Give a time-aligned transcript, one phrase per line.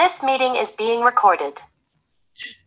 [0.00, 1.60] This meeting is being recorded.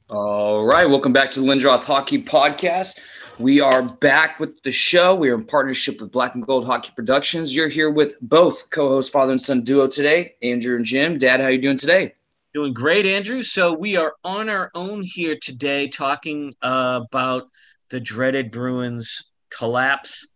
[0.08, 3.00] All right, welcome back to the Lindroth Hockey Podcast.
[3.40, 5.16] We are back with the show.
[5.16, 7.56] We are in partnership with Black and Gold Hockey Productions.
[7.56, 11.18] You're here with both co-host father and son duo today, Andrew and Jim.
[11.18, 12.14] Dad, how you doing today?
[12.54, 13.42] Doing great, Andrew.
[13.42, 17.50] So we are on our own here today, talking uh, about
[17.90, 20.28] the dreaded Bruins collapse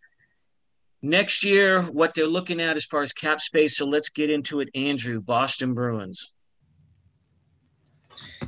[1.03, 1.83] next year.
[1.83, 3.77] What they're looking at as far as cap space.
[3.77, 5.21] So let's get into it, Andrew.
[5.21, 6.31] Boston Bruins.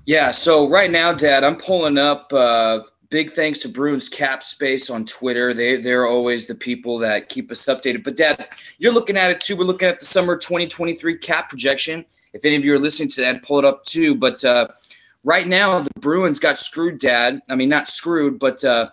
[0.05, 0.31] Yeah.
[0.31, 2.31] So right now, Dad, I'm pulling up.
[2.34, 5.53] Uh, big thanks to Bruins Cap Space on Twitter.
[5.53, 8.03] They they're always the people that keep us updated.
[8.03, 9.55] But Dad, you're looking at it too.
[9.55, 12.05] We're looking at the summer 2023 cap projection.
[12.34, 14.16] If any of you are listening to that, pull it up too.
[14.16, 14.67] But uh,
[15.23, 17.41] right now, the Bruins got screwed, Dad.
[17.50, 18.89] I mean, not screwed, but uh,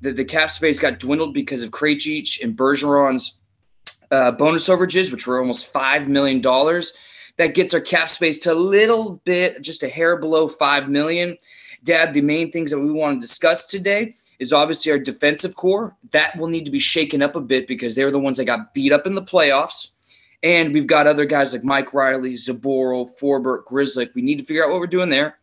[0.00, 3.40] the the cap space got dwindled because of Krejci and Bergeron's
[4.10, 6.96] uh, bonus overages, which were almost five million dollars
[7.38, 11.38] that gets our cap space to a little bit, just a hair below five million.
[11.84, 15.96] Dad, the main things that we want to discuss today is obviously our defensive core.
[16.10, 18.44] That will need to be shaken up a bit because they were the ones that
[18.44, 19.92] got beat up in the playoffs.
[20.42, 24.14] And we've got other guys like Mike Reilly, Zboril, Forbort, Grzelcyk.
[24.14, 25.37] We need to figure out what we're doing there.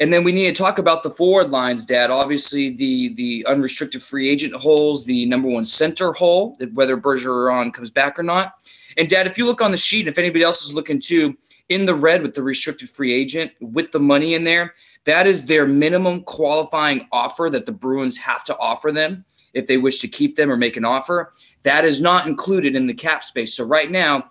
[0.00, 2.10] And then we need to talk about the forward lines, Dad.
[2.10, 7.90] Obviously, the the unrestricted free agent holes, the number one center hole, whether Bergeron comes
[7.90, 8.54] back or not.
[8.96, 11.36] And Dad, if you look on the sheet, if anybody else is looking too,
[11.68, 15.44] in the red with the restricted free agent, with the money in there, that is
[15.44, 20.08] their minimum qualifying offer that the Bruins have to offer them if they wish to
[20.08, 21.32] keep them or make an offer.
[21.62, 23.54] That is not included in the cap space.
[23.54, 24.30] So right now,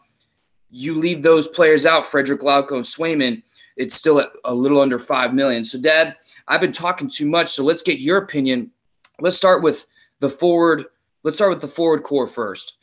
[0.70, 3.44] you leave those players out, Frederic Lauko and Swayman,
[3.76, 5.64] it's still at a little under five million.
[5.64, 6.16] So, Dad,
[6.48, 7.50] I've been talking too much.
[7.50, 8.72] So let's get your opinion.
[9.20, 9.86] Let's start with
[10.20, 10.86] the forward.
[11.24, 12.78] Let's start with the forward core first.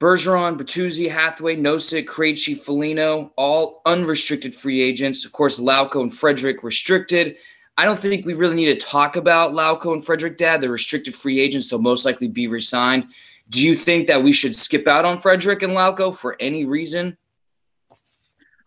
[0.00, 5.24] Bergeron, Bertuzzi, Hathaway, Nosek, Krejci, Foligno, all unrestricted free agents.
[5.24, 7.36] Of course, Lauko and Frederic restricted.
[7.78, 10.60] I don't think we really need to talk about Lauko and Frederic, Dad.
[10.60, 13.06] They're restricted free agents, they'll most likely be resigned.
[13.50, 17.16] Do you think that we should skip out on Frederic and Lauko for any reason?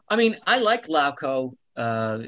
[0.09, 2.19] I mean, I like Lauko, uh,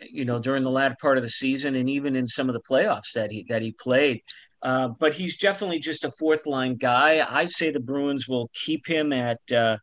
[0.00, 2.60] you know, during the latter part of the season and even in some of the
[2.60, 4.22] playoffs that he that he played.
[4.62, 7.26] Uh, but he's definitely just a fourth line guy.
[7.28, 9.76] I say the Bruins will keep him at uh,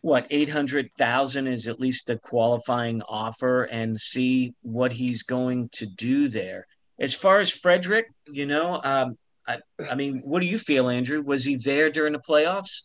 [0.00, 5.68] what eight hundred thousand is at least the qualifying offer, and see what he's going
[5.72, 6.66] to do there.
[6.98, 9.16] As far as Frederic, you know, um,
[9.46, 9.58] I,
[9.88, 11.22] I mean, what do you feel, Andrew?
[11.22, 12.82] Was he there during the playoffs?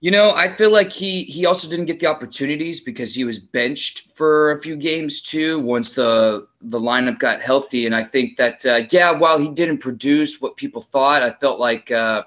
[0.00, 3.38] You know, I feel like he he also didn't get the opportunities because he was
[3.38, 5.58] benched for a few games too.
[5.60, 9.78] Once the the lineup got healthy, and I think that uh, yeah, while he didn't
[9.78, 12.24] produce what people thought, I felt like uh,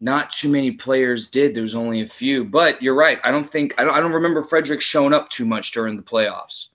[0.00, 1.54] not too many players did.
[1.54, 3.18] There was only a few, but you're right.
[3.24, 6.02] I don't think I don't I don't remember Frederic showing up too much during the
[6.02, 6.68] playoffs.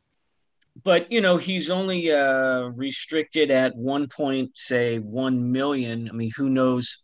[0.84, 6.10] But you know, he's only uh, restricted at one point, say one million.
[6.10, 7.04] I mean, who knows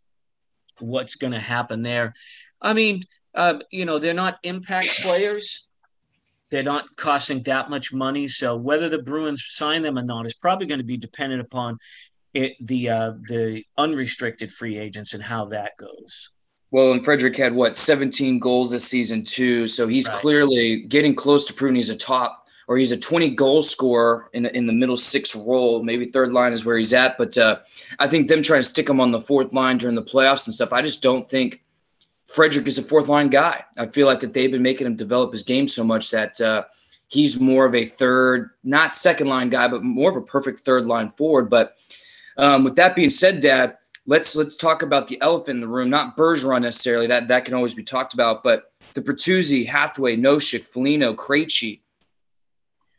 [0.80, 2.14] what's going to happen there?
[2.60, 3.02] I mean,
[3.34, 5.68] uh, you know, they're not impact players.
[6.50, 8.28] They're not costing that much money.
[8.28, 11.78] So whether the Bruins sign them or not is probably going to be dependent upon
[12.34, 16.30] it, the uh, the unrestricted free agents and how that goes.
[16.70, 20.16] Well, and Frederic had what 17 goals this season too, so he's right.
[20.16, 24.46] clearly getting close to proving he's a top or he's a 20 goal scorer in
[24.46, 25.82] in the middle six role.
[25.82, 27.60] Maybe third line is where he's at, but uh,
[27.98, 30.54] I think them trying to stick him on the fourth line during the playoffs and
[30.54, 30.72] stuff.
[30.72, 31.62] I just don't think
[32.26, 33.64] Frederic is a fourth line guy.
[33.78, 36.64] I feel like that they've been making him develop his game so much that uh,
[37.08, 40.86] he's more of a third, not second line guy, but more of a perfect third
[40.86, 41.48] line forward.
[41.48, 41.76] But
[42.36, 45.88] um, with that being said, Dad, let's let's talk about the elephant in the room.
[45.88, 47.06] Not Bergeron necessarily.
[47.06, 51.80] That that can always be talked about, but the Bertuzzi, Hathaway, Nosek, Foligno, Krejci.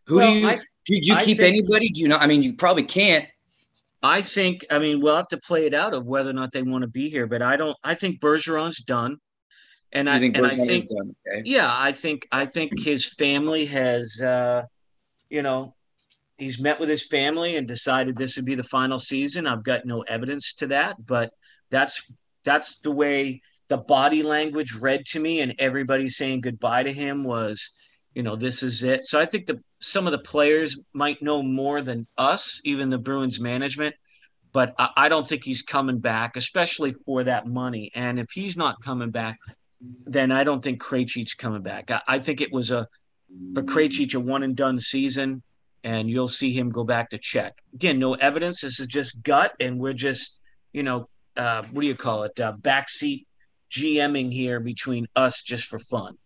[0.06, 0.48] Who well, do you?
[0.48, 1.90] I, did you I keep think, anybody?
[1.90, 2.18] Do you know?
[2.18, 3.26] I mean, you probably can't.
[4.04, 6.62] I think, I mean, we'll have to play it out of whether or not they
[6.62, 7.76] want to be here, but I don't.
[7.84, 9.18] I think Bergeron's done,
[9.92, 11.42] and you I think and I think, done, okay.
[11.46, 14.64] yeah, I think I think his family has, uh,
[15.30, 15.76] you know,
[16.38, 19.48] he's met with his family and decided this would be the final season.
[19.48, 21.34] I've got no evidence to that, but
[21.72, 22.02] that's
[22.44, 27.24] that's the way the body language read to me, and everybody saying goodbye to him
[27.24, 27.72] was,
[28.18, 29.06] you know, this is it.
[29.06, 32.98] So I think the some of the players might know more than us, even the
[32.98, 33.94] Bruins management.
[34.52, 37.92] But I, I don't think he's coming back, especially for that money.
[37.94, 39.38] And if he's not coming back,
[40.08, 41.92] then I don't think Krejci's coming back.
[41.92, 42.88] I, I think it was a
[43.54, 45.44] for Krejci a one and done season,
[45.84, 47.54] and you'll see him go back to check.
[47.76, 48.62] Again, no evidence.
[48.62, 50.42] This is just gut, and we're just,
[50.74, 52.40] you know, uh, what do you call it?
[52.40, 53.28] Uh, backseat
[53.70, 56.18] GMing here between us just for fun.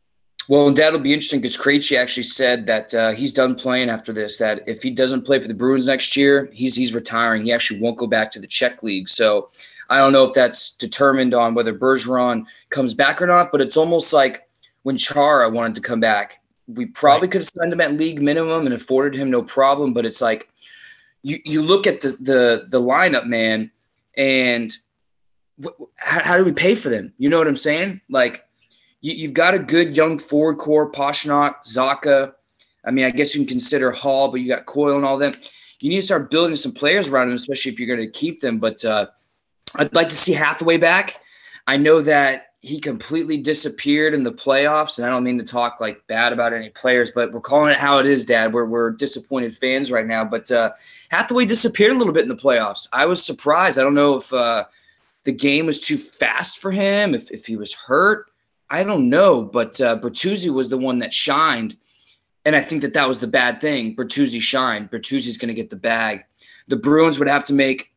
[0.47, 4.11] Well, and that'll be interesting because Krejci actually said that uh, he's done playing after
[4.11, 4.37] this.
[4.37, 7.43] That if he doesn't play for the Bruins next year, he's he's retiring.
[7.43, 9.07] He actually won't go back to the Czech league.
[9.07, 9.49] So
[9.89, 13.51] I don't know if that's determined on whether Bergeron comes back or not.
[13.51, 14.47] But it's almost like
[14.83, 17.31] when Chara wanted to come back, we probably right.
[17.31, 19.93] could have signed him at league minimum and afforded him no problem.
[19.93, 20.49] But it's like
[21.23, 23.71] you you look at the the the lineup, man,
[24.17, 24.75] and
[25.63, 27.13] wh- how, how do we pay for them?
[27.19, 28.01] You know what I'm saying?
[28.09, 28.43] Like
[29.01, 32.33] you, have got a good young forward core, Pastrnak, Zacha.
[32.85, 35.33] I mean, I guess you can consider Hall, but you got Coyle and all them.
[35.79, 38.39] You need to start building some players around them, especially if you're going to keep
[38.39, 38.59] them.
[38.59, 39.07] But uh,
[39.75, 41.19] I'd like to see Hathaway back.
[41.67, 45.81] I know that he completely disappeared in the playoffs, and I don't mean to talk
[45.81, 48.53] like bad about any players, but we're calling it how it is, Dad.
[48.53, 50.23] We're we're disappointed fans right now.
[50.23, 50.71] But uh,
[51.09, 52.87] Hathaway disappeared a little bit in the playoffs.
[52.93, 53.79] I was surprised.
[53.79, 54.65] I don't know if uh,
[55.23, 58.27] the game was too fast for him, if if he was hurt.
[58.71, 61.75] I don't know, but uh, Bertuzzi was the one that shined,
[62.45, 63.97] and I think that that was the bad thing.
[63.97, 64.89] Bertuzzi shined.
[64.89, 66.23] Bertuzzi's going to get the bag.
[66.69, 67.91] The Bruins would have to make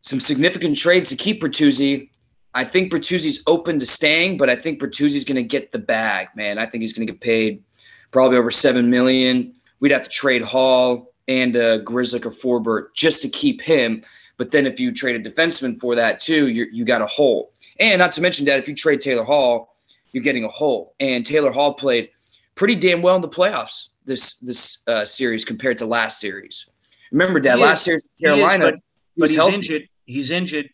[0.00, 2.08] some significant trades to keep Bertuzzi.
[2.54, 6.28] I think Bertuzzi's open to staying, but I think Bertuzzi's going to get the bag,
[6.34, 6.58] man.
[6.58, 7.62] I think he's going to get paid
[8.10, 9.54] probably over seven million.
[9.80, 14.02] We'd have to trade Hall and uh, Grzelcyk or Forbort just to keep him.
[14.38, 17.52] But then if you trade a defenseman for that too, you you got a hole.
[17.78, 19.73] And not to mention that if you trade Taylor Hall,
[20.14, 20.94] you're getting a hole.
[21.00, 22.08] And Taylor Hall played
[22.54, 26.70] pretty damn well in the playoffs this this uh, series compared to last series.
[27.10, 28.80] Remember, Dad, last series Carolina, is, but,
[29.16, 29.56] but he's healthy.
[29.56, 29.88] injured.
[30.06, 30.70] He's injured.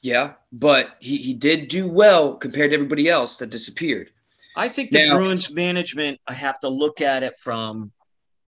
[0.00, 4.10] Yeah, but he, he did do well compared to everybody else that disappeared.
[4.54, 7.90] I think the now, Bruins management, I have to look at it from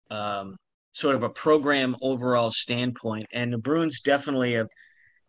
[0.09, 0.57] um,
[0.91, 3.27] sort of a program overall standpoint.
[3.31, 4.68] And the Bruins definitely have,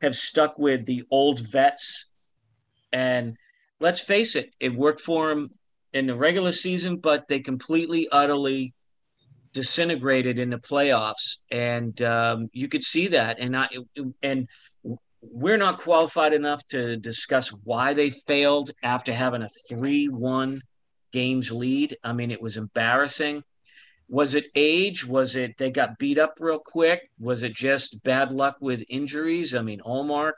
[0.00, 2.06] have stuck with the old vets
[2.93, 3.37] and–
[3.81, 5.51] let's face it, it worked for them
[5.93, 8.75] in the regular season, but they completely, utterly
[9.53, 13.39] disintegrated in the playoffs, and um, you could see that.
[13.39, 13.69] And I
[14.23, 14.49] and
[15.21, 20.61] we're not qualified enough to discuss why they failed after having a three-one
[21.13, 21.97] games lead.
[22.05, 23.43] I mean, it was embarrassing.
[24.09, 25.07] Was it age?
[25.07, 27.11] Was it they got beat up real quick?
[27.19, 29.55] Was it just bad luck with injuries?
[29.55, 30.35] I mean, Ullmark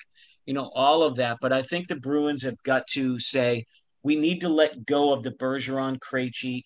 [0.51, 1.39] you know, all of that.
[1.41, 3.67] But I think the Bruins have got to say
[4.03, 6.63] we need to let go of the Bergeron Krejci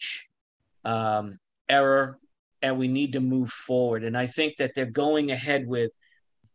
[0.86, 1.36] um,
[1.68, 2.16] error,
[2.62, 4.02] and we need to move forward.
[4.02, 5.90] And I think that they're going ahead with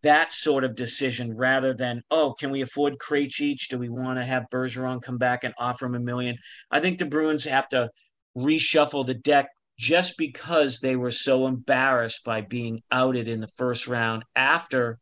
[0.01, 3.55] that sort of decision rather than oh, can we afford Krejci?
[3.69, 6.35] Do we want to have Bergeron come back and offer him a million?
[6.71, 7.91] I think the Bruins have to
[8.35, 13.87] reshuffle the deck just because they were so embarrassed by being outed in the first
[13.87, 14.97] round after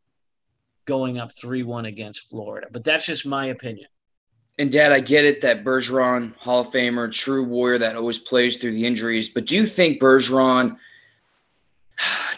[0.88, 2.66] going up 3 1 against Florida.
[2.72, 3.86] But that's just my opinion.
[4.58, 8.56] And Dad, I get it that Bergeron, Hall of Famer, true warrior that always plays
[8.56, 9.28] through the injuries.
[9.28, 10.78] But do you think Bergeron,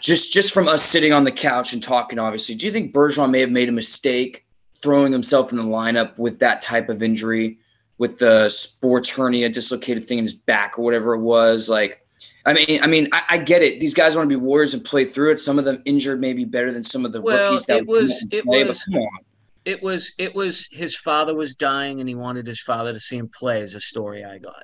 [0.01, 3.31] just just from us sitting on the couch and talking, obviously, do you think Bergeron
[3.31, 4.45] may have made a mistake
[4.83, 7.57] throwing himself in the lineup with that type of injury,
[7.97, 11.69] with the sports hernia dislocated thing in his back or whatever it was?
[11.69, 12.05] Like,
[12.45, 13.79] I mean, I mean, I, I, get it.
[13.79, 15.39] These guys want to be warriors and play through it.
[15.39, 18.25] Some of them injured maybe better than some of the well, rookies that it was.
[18.31, 18.83] It play, was.
[18.85, 19.19] come on.
[19.65, 20.11] It was.
[20.17, 20.67] It was.
[20.71, 23.61] His father was dying, and he wanted his father to see him play.
[23.61, 24.63] Is a story I got.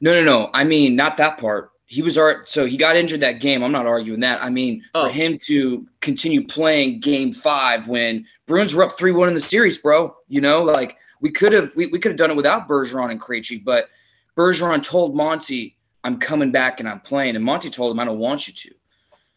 [0.00, 0.50] No, no, no.
[0.52, 1.70] I mean, not that part.
[1.86, 2.48] He was art.
[2.48, 3.62] So he got injured that game.
[3.62, 4.42] I'm not arguing that.
[4.42, 5.06] I mean, oh.
[5.06, 9.40] for him to continue playing Game Five when Bruins were up three one in the
[9.40, 10.16] series, bro.
[10.28, 13.20] You know, like we could have we, we could have done it without Bergeron and
[13.20, 13.88] Krejci, but
[14.36, 17.36] Bergeron told Monty I'm coming back and I'm playing.
[17.36, 18.74] And Monty told him, I don't want you to.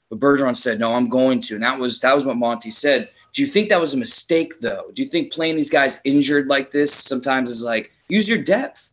[0.10, 1.56] But Bergeron said, No, I'm going to.
[1.56, 3.10] And that was that was what Monty said.
[3.34, 4.86] Do you think that was a mistake though?
[4.94, 8.92] Do you think playing these guys injured like this sometimes is like use your depth?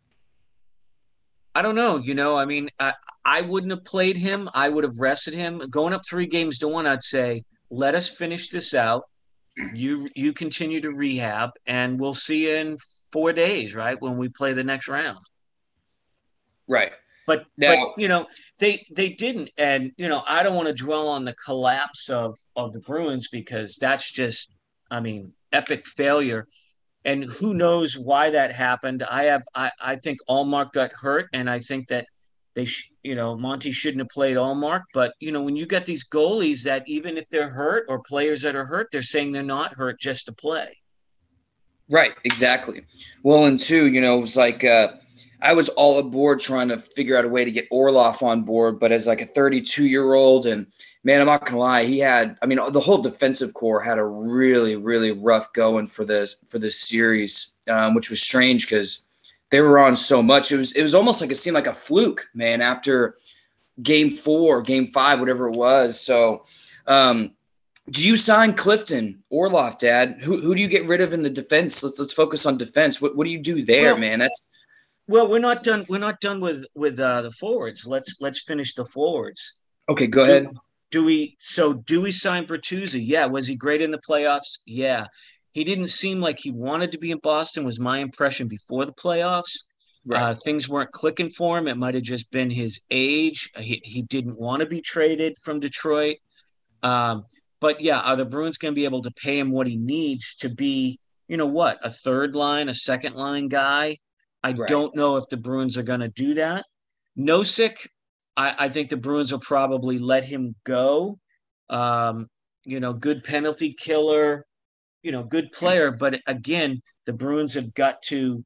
[1.55, 1.99] I don't know.
[1.99, 4.49] You know, I mean, I, I wouldn't have played him.
[4.55, 5.59] I would have rested him.
[5.71, 9.05] Going up three games to one, I'd say, let us finish this out.
[9.75, 12.79] You you continue to rehab, and we'll see you in
[13.12, 14.00] four days, right?
[14.00, 15.19] When we play the next round.
[16.67, 16.93] Right.
[17.26, 18.26] But now, but you know
[18.59, 22.37] they they didn't, and you know I don't want to dwell on the collapse of
[22.57, 24.52] of the Bruins because that's just
[24.91, 26.49] I mean epic failure,
[27.05, 29.05] and who knows why that happened.
[29.05, 32.07] I have I I think Ullmark got hurt, and I think that
[32.55, 35.87] they sh- you know Monty shouldn't have played Ullmark, but you know when you get
[35.87, 39.45] these goalies that even if they're hurt or players that are hurt, they're saying they're
[39.45, 40.76] not hurt just to play.
[41.88, 42.85] Right, exactly.
[43.23, 44.64] Well, and two, you know, it was like.
[44.64, 44.95] Uh,
[45.42, 48.78] I was all aboard trying to figure out a way to get Orlov on board,
[48.78, 50.66] but as like a 32 year old, and
[51.02, 52.38] man, I'm not gonna lie, he had.
[52.40, 56.58] I mean, the whole defensive core had a really, really rough going for this for
[56.61, 59.04] this series, um, which was strange because
[59.50, 60.52] they were on so much.
[60.52, 62.62] It was it was almost like it seemed like a fluke, man.
[62.62, 63.16] After
[63.82, 66.00] game four, game five, whatever it was.
[66.00, 66.44] So,
[66.87, 67.32] um,
[67.90, 70.18] do you sign Clifton Orlov, Dad?
[70.22, 71.82] Who who do you get rid of in the defense?
[71.82, 73.02] Let's let's focus on defense.
[73.02, 74.20] What what do you do there, Well- man?
[74.20, 74.46] That's
[75.09, 75.85] Well, we're not done.
[75.88, 77.87] We're not done with with uh, the forwards.
[77.87, 79.56] Let's let's finish the forwards.
[79.88, 80.06] okay.
[80.06, 80.49] Go ahead.
[80.90, 81.37] Do we?
[81.40, 83.02] So do we sign Bertuzzi?
[83.04, 83.26] Yeah.
[83.26, 84.61] Was he great in the playoffs?
[84.66, 85.06] Yeah.
[85.52, 87.64] He didn't seem like he wanted to be in Boston.
[87.64, 89.64] Was my impression before the playoffs.
[90.11, 91.68] Uh, things weren't clicking for him.
[91.68, 93.50] It might have just been his age.
[93.56, 96.16] He, he didn't want to be traded from Detroit.
[96.82, 97.25] Um,
[97.61, 100.35] but yeah, are the Bruins going to be able to pay him what he needs
[100.37, 103.99] to be, you know what, a third line, a second line guy?
[104.42, 104.68] I Right.
[104.68, 106.64] don't know if the Bruins are going to do that.
[107.18, 107.87] Nosek,
[108.37, 111.18] I, I think the Bruins will probably let him go.
[111.70, 112.26] Um,
[112.64, 114.46] you know, good penalty killer,
[115.02, 115.90] you know, good player.
[115.90, 118.44] But again, the Bruins have got to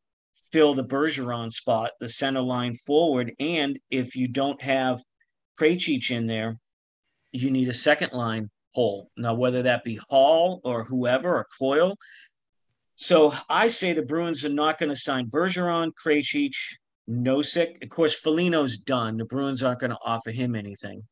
[0.53, 3.33] fill the Bergeron spot, the center line forward.
[3.39, 5.01] And if you don't have
[5.61, 6.59] Krejci in there,
[7.33, 9.11] you need a second line hole.
[9.17, 11.97] Now, whether that be Hall or whoever or Coyle.
[12.97, 16.51] So I say the Bruins are not going to sign Bergeron, Krejci,
[17.09, 17.83] Nosek.
[17.83, 19.17] Of course, Foligno's done.
[19.19, 21.03] The Bruins aren't going to offer him anything.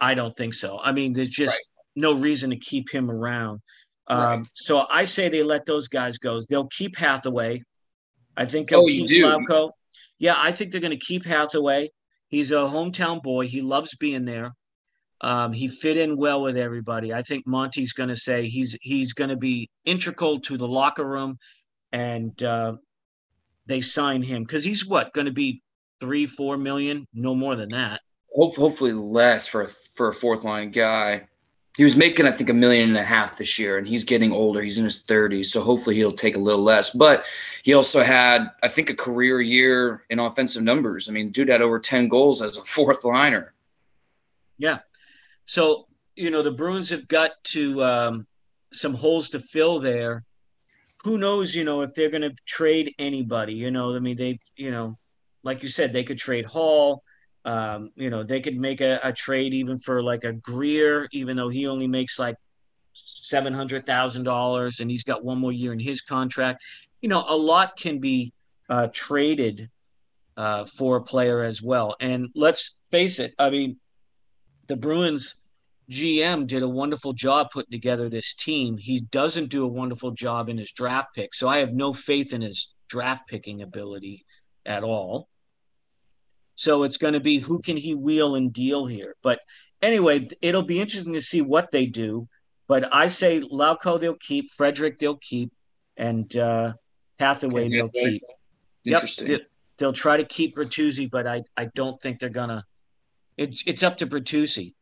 [0.00, 0.80] I, don't think so.
[0.82, 1.56] I mean, there's just
[1.94, 3.60] no reason to keep him around.
[4.08, 4.46] Um, Right.
[4.54, 6.40] So I say they let those guys go.
[6.48, 7.62] They'll keep Hathaway.
[8.36, 9.26] I think they'll Oh, you keep do?
[9.26, 9.70] Lauko.
[10.18, 11.90] Yeah, I think they're going to keep Hathaway.
[12.28, 13.46] He's a hometown boy.
[13.46, 14.52] He loves being there.
[15.20, 17.12] Um, he fit in well with everybody.
[17.12, 21.04] I think Monty's going to say he's he's going to be integral to the locker
[21.04, 21.38] room,
[21.92, 22.74] and uh,
[23.66, 25.62] they sign him because he's what going to be
[26.00, 28.00] three, four million, no more than that.
[28.34, 31.26] Hopefully less for a, for a fourth line guy.
[31.76, 34.32] He was making, I think, a million and a half this year, and he's getting
[34.32, 34.60] older.
[34.60, 36.90] He's in his 30s, so hopefully he'll take a little less.
[36.90, 37.24] But
[37.62, 41.08] he also had, I think, a career year in offensive numbers.
[41.08, 43.54] I mean, dude had over 10 goals as a fourth liner.
[44.58, 44.78] Yeah.
[45.48, 48.26] So, you know, the Bruins have got to um,
[48.70, 50.24] some holes to fill there.
[51.04, 54.42] Who knows, you know, if they're going to trade anybody, you know, I mean, they've,
[54.56, 54.98] you know,
[55.44, 57.02] like you said, they could trade Hall.
[57.46, 61.34] Um, you know, they could make a, a trade even for like a Greer, even
[61.34, 62.36] though he only makes like
[62.92, 66.62] seven hundred thousand dollars and he's got one more year in his contract.
[67.00, 68.34] You know, a lot can be
[68.68, 69.70] uh, traded
[70.36, 71.96] uh, for a player as well.
[72.00, 73.78] And let's face it, I mean,
[74.66, 75.34] the Bruins
[75.90, 78.76] GM did a wonderful job putting together this team.
[78.76, 81.34] He doesn't do a wonderful job in his draft pick.
[81.34, 84.24] So I have no faith in his draft picking ability
[84.66, 85.28] at all.
[86.56, 89.14] So it's going to be who can he wheel and deal here.
[89.22, 89.40] But
[89.80, 92.28] anyway, it'll be interesting to see what they do.
[92.66, 95.52] But I say Lauko they'll keep, Frederic they'll keep,
[95.96, 96.74] and uh,
[97.18, 98.10] Hathaway they'll Hathaway.
[98.10, 98.22] keep.
[98.84, 99.28] Interesting.
[99.28, 99.44] Yep, they-
[99.78, 102.64] they'll try to keep Bertuzzi, but I, I don't think they're gonna.
[103.36, 104.74] It's it's up to Bertuzzi.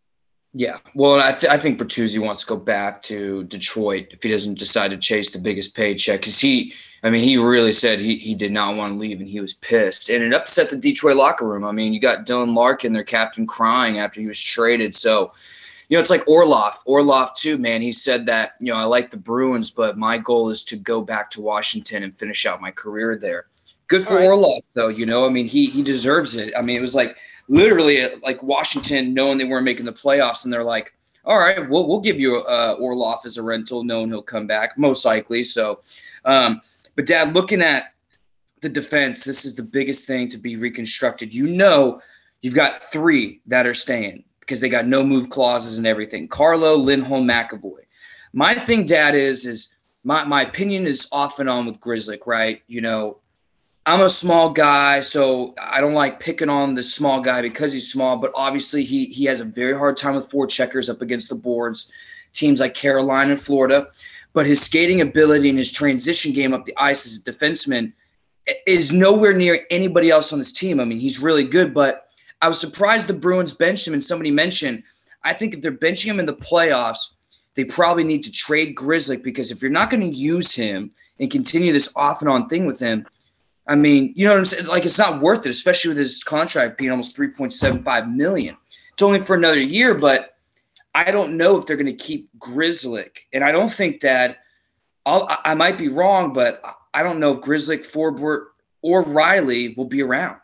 [0.58, 4.30] Yeah, well, I, th- I think Bertuzzi wants to go back to Detroit if he
[4.30, 6.20] doesn't decide to chase the biggest paycheck.
[6.20, 6.72] Because he,
[7.02, 9.52] I mean, he really said he, he did not want to leave and he was
[9.52, 10.08] pissed.
[10.08, 11.62] And it upset the Detroit locker room.
[11.62, 14.94] I mean, you got Dylan Larkin, their captain, crying after he was traded.
[14.94, 15.34] So,
[15.90, 16.82] you know, it's like Orlov.
[16.86, 17.82] Orlov, too, man.
[17.82, 21.02] He said that, you know, I like the Bruins, but my goal is to go
[21.02, 23.44] back to Washington and finish out my career there.
[23.88, 24.24] Good for right.
[24.24, 24.88] Orlov, though.
[24.88, 26.54] You know, I mean, he he deserves it.
[26.56, 30.52] I mean, it was like literally like Washington knowing they weren't making the playoffs, and
[30.52, 34.22] they're like, "All right, we'll we'll give you uh, Orlov as a rental, knowing he'll
[34.22, 35.80] come back most likely." So,
[36.24, 36.60] um,
[36.94, 37.94] but Dad, looking at
[38.60, 41.32] the defense, this is the biggest thing to be reconstructed.
[41.32, 42.00] You know,
[42.42, 46.28] you've got three that are staying because they got no move clauses and everything.
[46.28, 47.80] Carlo, Lindholm, McAvoy.
[48.32, 49.74] My thing, Dad, is is
[50.04, 52.62] my my opinion is off and on with Grizzly, right?
[52.66, 53.18] You know,
[53.88, 57.88] I'm a small guy, so I don't like picking on the small guy because he's
[57.90, 58.16] small.
[58.16, 61.36] But obviously, he he has a very hard time with four checkers up against the
[61.36, 61.92] boards,
[62.32, 63.86] teams like Carolina and Florida.
[64.32, 67.92] But his skating ability and his transition game up the ice as a defenseman
[68.66, 70.80] is nowhere near anybody else on this team.
[70.80, 72.12] I mean, he's really good, but
[72.42, 73.94] I was surprised the Bruins benched him.
[73.94, 74.82] And somebody mentioned,
[75.22, 77.12] I think if they're benching him in the playoffs,
[77.54, 80.90] they probably need to trade Grizzly because if you're not going to use him
[81.20, 83.06] and continue this off and on thing with him,
[83.68, 84.66] I mean, you know what I'm saying?
[84.66, 88.56] Like it's not worth it, especially with his contract being almost 3.75 million.
[88.92, 90.36] It's only for another year, but
[90.94, 94.38] I don't know if they're going to keep Grzelcyk, and I don't think that.
[95.04, 96.60] I'll, I- might be wrong, but
[96.92, 98.46] I don't know if Grzelcyk, Forbort,
[98.82, 100.40] or Reilly will be around.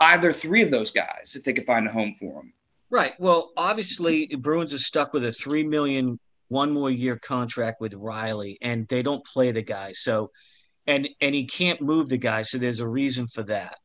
[0.00, 2.52] Either three of those guys, if they could find a home for them.
[2.90, 3.14] Right.
[3.18, 8.58] Well, obviously, Bruins are stuck with a three million one more year contract with Reilly,
[8.60, 9.92] and they don't play the guy.
[9.92, 10.30] So,
[10.86, 13.76] and and he can't move the guy, so there's a reason for that.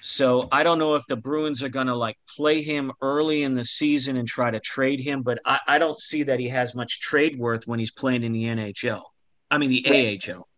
[0.00, 3.54] So I don't know if the Bruins are going to like play him early in
[3.54, 6.74] the season and try to trade him, but I, I don't see that he has
[6.76, 9.02] much trade worth when he's playing in the NHL.
[9.50, 10.28] I mean the right.
[10.28, 10.48] AHL.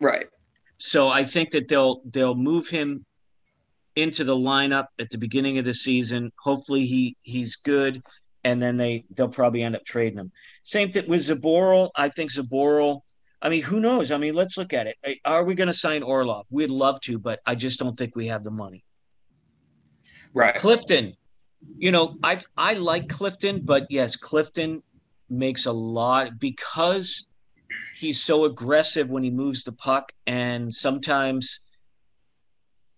[0.00, 0.26] Right.
[0.78, 3.04] So I think that they'll they'll move him
[3.96, 6.30] into the lineup at the beginning of the season.
[6.38, 8.02] Hopefully he he's good,
[8.44, 10.32] and then they they'll probably end up trading him.
[10.62, 11.90] Same thing with Zboril.
[11.96, 13.00] I think Zboril.
[13.42, 14.10] I mean, who knows?
[14.10, 15.20] I mean, let's look at it.
[15.24, 16.46] Are we going to sign Orlov?
[16.50, 18.84] We'd love to, but I just don't think we have the money.
[20.34, 20.54] Right.
[20.54, 21.14] Clifton.
[21.76, 24.82] You know, I I like Clifton, but yes, Clifton
[25.28, 27.28] makes a lot because
[27.94, 31.60] he's so aggressive when he moves the puck and sometimes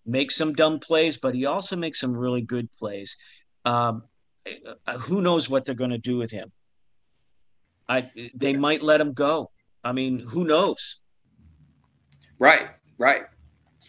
[0.05, 3.17] makes some dumb plays, but he also makes some really good plays.
[3.65, 4.03] Um,
[5.01, 6.51] who knows what they're going to do with him?
[7.87, 9.51] I they might let him go.
[9.83, 10.99] I mean, who knows?
[12.39, 13.23] Right, right.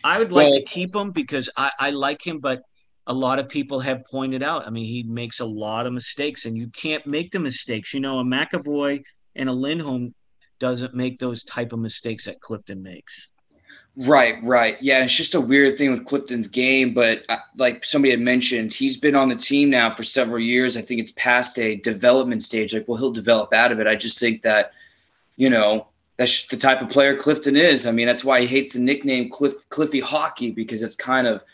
[0.03, 2.63] I would like well, to keep him because I, I like him, but
[3.07, 4.67] a lot of people have pointed out.
[4.67, 7.95] I mean, he makes a lot of mistakes, and you can't make the mistakes.
[7.95, 9.03] You know, a McAvoy
[9.37, 10.15] and a Lindholm
[10.59, 13.29] doesn't make those type of mistakes that Clifton makes.
[13.97, 14.77] Right, right.
[14.81, 18.73] Yeah, it's just a weird thing with Clifton's game, but uh, like somebody had mentioned,
[18.73, 20.77] he's been on the team now for several years.
[20.77, 22.75] I think it's past a development stage.
[22.75, 23.87] Like, well, he'll develop out of it.
[23.87, 24.73] I just think that,
[25.37, 27.87] you know, that's just the type of player Clifton is.
[27.87, 31.45] I mean, that's why he hates the nickname Cliff Cliffy Hockey because it's kind of.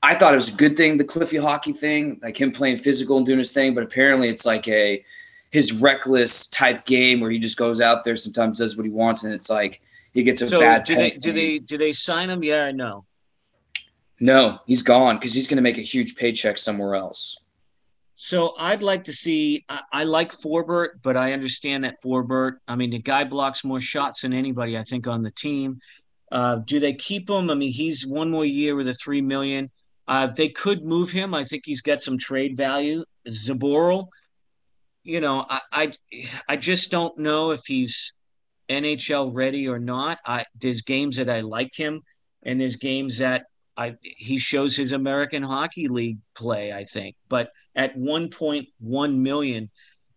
[0.00, 3.16] I thought it was a good thing, the Cliffy Hockey thing, like him playing physical
[3.16, 5.04] and doing his thing, but apparently it's like a
[5.50, 9.24] his reckless type game where he just goes out there sometimes does what he wants
[9.24, 9.80] and it's like
[10.12, 10.84] he gets a so bad.
[10.84, 12.42] Do they do they do they sign him?
[12.42, 13.04] Yeah, or no.
[14.20, 17.40] No, he's gone because he's going to make a huge paycheck somewhere else.
[18.20, 19.64] So I'd like to see.
[19.68, 22.54] I, I, like Forbort, but I understand that Forbort.
[22.66, 25.78] I mean, the guy blocks more shots than anybody I think on the team.
[26.32, 27.48] Uh, do they keep him?
[27.48, 29.70] I mean, he's one more year with a three million.
[30.08, 31.32] Uh, they could move him.
[31.32, 33.04] I think he's got some trade value.
[33.28, 34.08] Zboril,
[35.04, 35.92] you know, I, I,
[36.48, 38.14] I just don't know if he's
[38.68, 40.18] NHL ready or not.
[40.26, 42.02] I there's games that I like him,
[42.42, 43.44] and there's games that
[43.76, 46.72] I he shows his American Hockey League play.
[46.72, 49.70] I think, but at 1.1 million,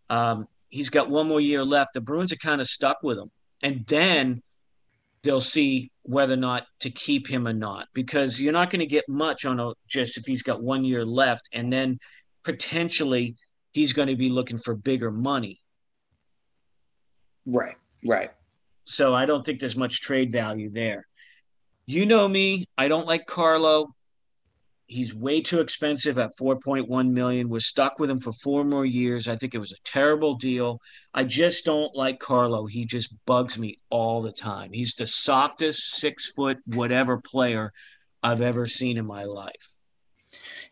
[0.09, 1.93] um, he's got one more year left.
[1.93, 3.29] The Bruins are kind of stuck with him,
[3.61, 4.41] and then
[5.23, 8.87] they'll see whether or not to keep him or not because you're not going to
[8.87, 11.99] get much on a just if he's got one year left, and then
[12.43, 13.37] potentially
[13.71, 15.61] he's going to be looking for bigger money.
[17.45, 18.31] Right, right.
[18.83, 21.05] So I don't think there's much trade value there.
[21.85, 23.93] You know me, I don't like Carlo.
[24.91, 27.49] He's way too expensive at 4.1 million.
[27.49, 29.29] We're stuck with him for four more years.
[29.29, 30.81] I think it was a terrible deal.
[31.13, 32.65] I just don't like Carlo.
[32.65, 34.71] He just bugs me all the time.
[34.73, 37.71] He's the softest six foot whatever player
[38.21, 39.77] I've ever seen in my life.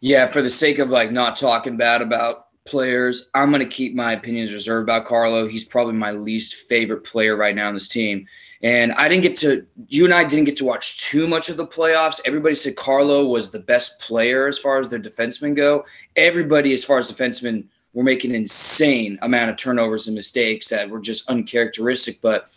[0.01, 3.29] Yeah, for the sake of like not talking bad about players.
[3.33, 5.47] I'm going to keep my opinions reserved about Carlo.
[5.47, 8.27] He's probably my least favorite player right now on this team.
[8.61, 11.57] And I didn't get to, you and I didn't get to watch too much of
[11.57, 12.21] the playoffs.
[12.25, 15.85] Everybody said Carlo was the best player as far as their defensemen go.
[16.15, 20.89] Everybody, as far as defensemen, were making an insane amount of turnovers and mistakes that
[20.89, 22.21] were just uncharacteristic.
[22.21, 22.49] But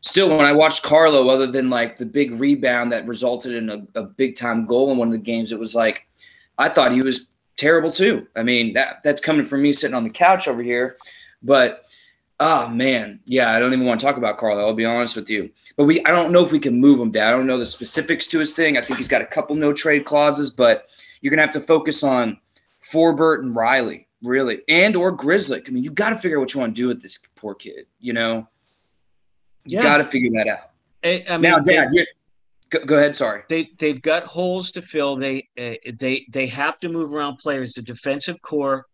[0.00, 4.00] still, when I watched Carlo, other than like the big rebound that resulted in a,
[4.00, 6.08] a big time goal in one of the games, it was like,
[6.58, 7.29] I thought he was
[7.60, 8.26] terrible too.
[8.34, 10.96] I mean, that that's coming from me sitting on the couch over here.
[11.42, 11.84] But
[12.40, 14.66] oh man, yeah, I don't even want to talk about Carlo.
[14.66, 15.50] I'll be honest with you.
[15.76, 17.28] But we I don't know if we can move him, Dad.
[17.28, 18.76] I don't know the specifics to his thing.
[18.76, 20.86] I think he's got a couple no trade clauses, but
[21.20, 22.38] you're gonna have to focus on
[22.82, 25.68] Forbort and Reilly really, and or Grzelcyk.
[25.68, 27.54] I mean, you got to figure out what you want to do with this poor
[27.54, 27.86] kid.
[28.00, 28.48] You know,
[29.64, 29.82] you yeah.
[29.82, 30.70] got to figure that out.
[31.02, 32.06] I, I mean, now, Dad, they,
[32.70, 33.16] Go, go, ahead.
[33.16, 33.42] Sorry.
[33.48, 35.16] They they've got holes to fill.
[35.16, 37.72] They uh, they they have to move around players.
[37.72, 38.86] The defensive core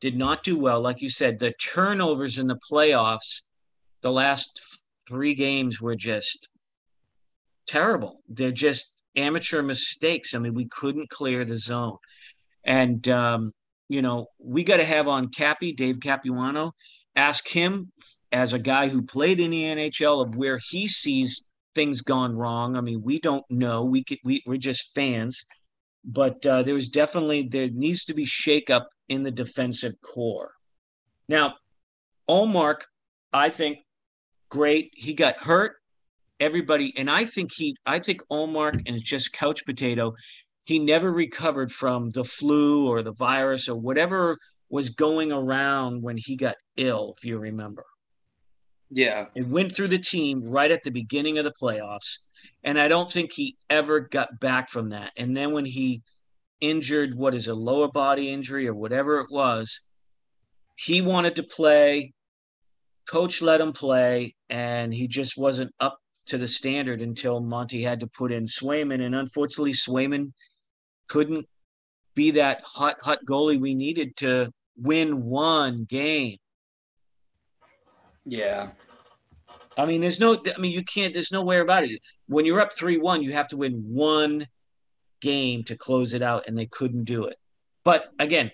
[0.00, 1.38] did not do well, like you said.
[1.38, 3.42] The turnovers in the playoffs,
[4.00, 4.60] the last
[5.06, 6.48] three games were just
[7.66, 8.22] terrible.
[8.28, 10.34] They're just amateur mistakes.
[10.34, 11.98] I mean, we couldn't clear the zone,
[12.64, 13.52] and um,
[13.90, 16.72] you know we got to have on Cappy Dave Capuano.
[17.16, 17.92] Ask him
[18.32, 22.76] as a guy who played in the NHL of where he sees things gone wrong.
[22.76, 23.84] I mean, we don't know.
[23.84, 25.44] We could, we we're just fans,
[26.04, 30.52] but uh, there was definitely there needs to be shakeup in the defensive core.
[31.28, 31.54] Now,
[32.28, 32.82] Ullmark,
[33.32, 33.78] I think,
[34.50, 34.90] great.
[34.94, 35.76] He got hurt.
[36.38, 40.14] Everybody, and I think he, I think Ullmark, and it's just couch potato.
[40.64, 44.38] He never recovered from the flu or the virus or whatever
[44.70, 47.84] was going around when he got ill, if you remember.
[48.90, 49.26] Yeah.
[49.34, 52.18] It went through the team right at the beginning of the playoffs.
[52.64, 55.12] And I don't think he ever got back from that.
[55.16, 56.02] And then when he
[56.60, 59.80] injured what is a lower body injury or whatever it was,
[60.76, 62.12] he wanted to play.
[63.08, 68.00] Coach let him play, and he just wasn't up to the standard until Monty had
[68.00, 69.04] to put in Swayman.
[69.04, 70.32] And unfortunately, Swayman
[71.08, 71.46] couldn't
[72.14, 76.36] be that hot, hot goalie we needed to win one game.
[78.30, 78.68] Yeah.
[79.76, 82.00] I mean, there's no, I mean, you can't, there's no way about it.
[82.28, 84.46] When you're up 3 1, you have to win one
[85.20, 87.36] game to close it out, and they couldn't do it.
[87.84, 88.52] But again,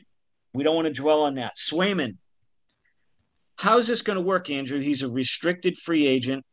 [0.54, 1.56] we don't want to dwell on that.
[1.56, 2.16] Swayman,
[3.58, 4.80] how's this going to work, Andrew?
[4.80, 6.44] He's a restricted free agent.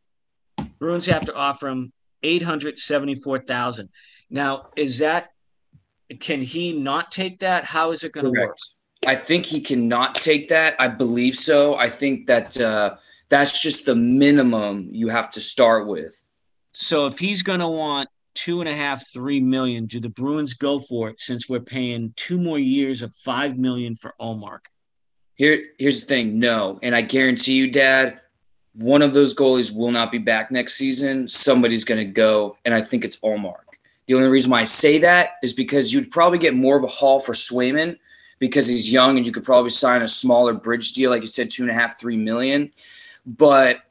[0.79, 3.89] Bruins have to offer him 874,000.
[4.29, 5.29] Now, is that
[6.19, 7.63] can he not take that?
[7.63, 8.57] How is it going to work?
[9.05, 10.75] I think he cannot take that.
[10.79, 11.75] I believe so.
[11.75, 12.95] I think that uh,
[13.33, 16.21] that's just the minimum you have to start with.
[16.71, 20.53] So if he's going to want two and a half, three million, do the Bruins
[20.53, 24.65] go for it since we're paying two more years of five million for Ullmark?
[25.33, 26.37] Here, here's the thing.
[26.37, 28.19] No, and I guarantee you, Dad,
[28.73, 31.27] one of those goalies will not be back next season.
[31.27, 33.65] Somebody's going to go, and I think it's Ullmark.
[34.05, 36.87] The only reason why I say that is because you'd probably get more of a
[36.87, 37.97] haul for Swayman
[38.37, 41.49] because he's young and you could probably sign a smaller bridge deal, like you said,
[41.49, 42.69] two and a half, three million.
[43.25, 43.81] But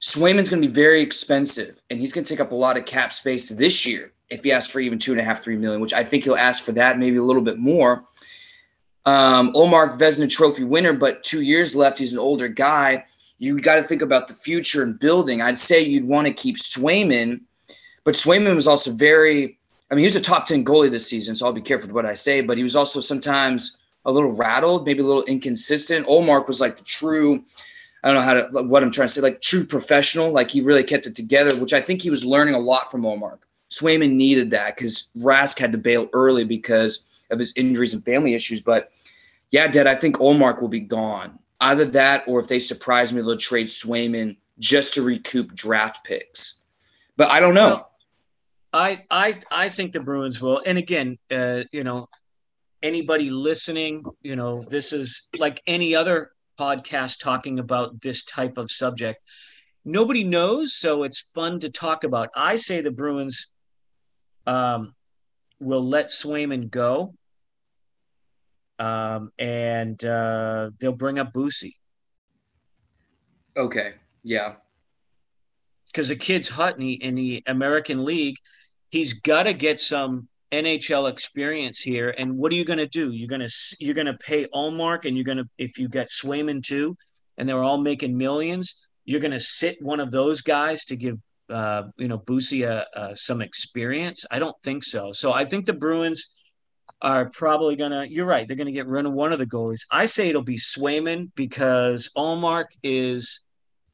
[0.00, 2.84] Swayman's going to be very expensive and he's going to take up a lot of
[2.84, 5.80] cap space this year if he asks for even two and a half, three million,
[5.80, 8.04] which I think he'll ask for that, maybe a little bit more.
[9.06, 11.98] Um, Omar Vezina Trophy winner, but two years left.
[11.98, 13.04] He's an older guy.
[13.38, 15.40] You got to think about the future and building.
[15.40, 17.40] I'd say you'd want to keep Swayman,
[18.04, 19.58] but Swayman was also very
[19.90, 21.94] I mean, he was a top 10 goalie this season, so I'll be careful with
[21.94, 26.06] what I say, but he was also sometimes a little rattled, maybe a little inconsistent.
[26.06, 27.42] Ullmark was like the true,
[28.02, 30.30] I don't know how to, what I'm trying to say, like true professional.
[30.30, 33.02] Like he really kept it together, which I think he was learning a lot from
[33.02, 33.38] Ullmark.
[33.70, 38.34] Swayman needed that because Rask had to bail early because of his injuries and family
[38.34, 38.60] issues.
[38.60, 38.90] But
[39.50, 41.38] yeah, Dad, I think Ullmark will be gone.
[41.60, 46.60] Either that or if they surprise me, they'll trade Swayman just to recoup draft picks.
[47.16, 47.66] But I don't know.
[47.66, 47.90] Well,
[48.72, 50.62] I I I think the Bruins will.
[50.64, 52.08] And again, uh, you know,
[52.82, 58.70] anybody listening, you know, this is like any other podcast talking about this type of
[58.70, 59.22] subject.
[59.84, 62.28] Nobody knows, so it's fun to talk about.
[62.36, 63.46] I say the Bruins
[64.46, 64.94] um,
[65.58, 67.14] will let Swayman go,
[68.78, 71.76] um, and uh, they'll bring up Bussi.
[73.56, 73.94] Okay.
[74.22, 74.56] Yeah
[75.90, 78.36] because the kid's hot in the, in the American League.
[78.90, 82.14] He's got to get some NHL experience here.
[82.16, 83.12] And what are you going to do?
[83.12, 86.08] You're going to you're going to pay Ullmark, and you're going to if you get
[86.08, 86.96] Swayman too,
[87.38, 88.86] and they're all making millions.
[89.04, 91.18] You're going to sit one of those guys to give
[91.50, 94.24] uh, you know Bussi a, a, some experience.
[94.30, 95.12] I don't think so.
[95.12, 96.34] So I think the Bruins
[97.02, 98.06] are probably gonna.
[98.08, 98.46] You're right.
[98.46, 99.86] They're gonna get rid of one of the goalies.
[99.90, 103.40] I say it'll be Swayman because Ullmark is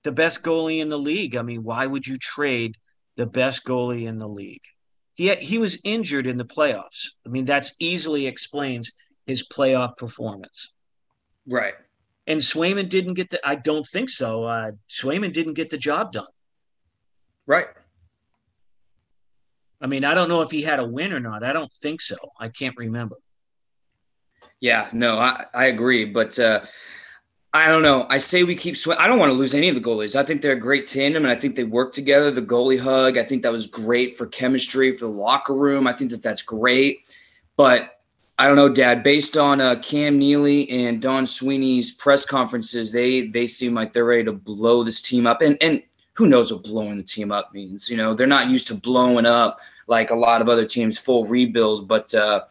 [0.03, 1.37] the best goalie in the league.
[1.37, 2.77] I mean, why would you trade
[3.17, 4.65] the best goalie in the league?
[5.17, 7.15] He he was injured in the playoffs.
[7.27, 8.93] I mean, that's easily explains
[9.27, 10.73] his playoff performance.
[11.49, 11.75] Right.
[12.27, 13.41] And Swayman didn't get the.
[13.47, 14.45] I don't think so.
[14.45, 16.27] Uh, Swayman didn't get the job done.
[17.47, 17.69] Right.
[19.81, 21.43] I mean, I don't know if he had a win or not.
[21.43, 22.17] I don't think so.
[22.39, 23.17] I can't remember.
[24.61, 26.05] Yeah, no, I, I agree.
[26.05, 26.61] But uh,
[27.57, 28.07] I don't know.
[28.11, 28.99] I say we keep swing.
[28.99, 30.15] I don't want to lose any of the goalies.
[30.15, 32.31] I think they're a great tandem, and I think they work together.
[32.31, 33.17] The goalie hug.
[33.17, 35.87] I think that was great for chemistry for the locker room.
[35.87, 37.01] I think that that's great.
[37.57, 38.01] But
[38.39, 39.03] I don't know, Dad.
[39.03, 44.05] Based on uh, Cam Neely and Don Sweeney's press conferences, they they seem like they're
[44.05, 45.41] ready to blow this team up.
[45.41, 47.89] And and who knows what blowing the team up means?
[47.89, 51.25] You know, they're not used to blowing up like a lot of other teams, full
[51.27, 51.89] rebuild.
[51.89, 52.43] But uh,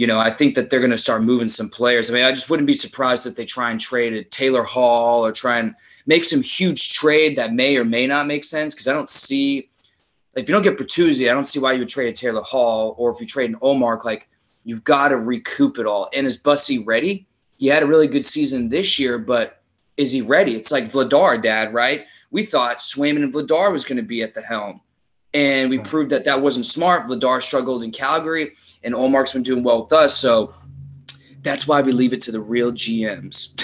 [0.00, 2.08] you know, I think that they're going to start moving some players.
[2.08, 5.26] I mean, I just wouldn't be surprised if they try and trade a Taylor Hall
[5.26, 5.74] or try and
[6.06, 9.68] make some huge trade that may or may not make sense because I don't see
[10.36, 12.94] if you don't get Bertuzzi, I don't see why you would trade a Taylor Hall
[12.96, 14.26] or if you trade an Ullmark, like
[14.64, 16.08] you've got to recoup it all.
[16.14, 17.26] And is Bussi ready?
[17.58, 19.60] He had a really good season this year, but
[19.98, 20.56] is he ready?
[20.56, 22.06] It's like Vladar, Dad, right?
[22.30, 24.80] We thought Swayman and Vladar was going to be at the helm,
[25.32, 27.06] and we proved that that wasn't smart.
[27.06, 30.16] Vladar struggled in Calgary and Ullmark's been doing well with us.
[30.16, 30.54] So
[31.42, 33.54] that's why we leave it to the real GMs.